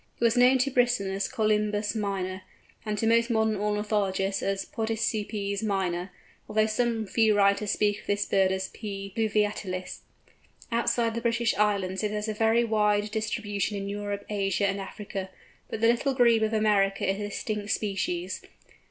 It 0.19 0.23
was 0.23 0.35
known 0.35 0.57
to 0.57 0.71
Brisson 0.71 1.11
as 1.11 1.27
Colymbus 1.27 1.93
minor, 1.95 2.41
and 2.83 2.97
to 2.97 3.05
most 3.05 3.29
modern 3.29 3.55
ornithologists 3.55 4.41
as 4.41 4.65
Podicipes 4.65 5.61
minor, 5.61 6.11
although 6.49 6.65
some 6.65 7.05
few 7.05 7.35
writers 7.37 7.69
speak 7.69 8.01
of 8.01 8.07
this 8.07 8.25
bird 8.25 8.51
as 8.51 8.69
P. 8.69 9.13
fluviatilis. 9.15 9.99
Outside 10.71 11.13
the 11.13 11.21
British 11.21 11.55
Islands 11.55 12.01
it 12.03 12.09
has 12.09 12.27
a 12.27 12.33
very 12.33 12.63
wide 12.63 13.11
distribution 13.11 13.77
in 13.77 13.87
Europe, 13.89 14.25
Asia, 14.27 14.65
and 14.65 14.81
Africa, 14.81 15.29
but 15.69 15.81
the 15.81 15.87
Little 15.87 16.15
Grebe 16.15 16.41
of 16.41 16.53
America 16.53 17.07
is 17.07 17.19
a 17.19 17.29
distinct 17.29 17.69
species. 17.69 18.41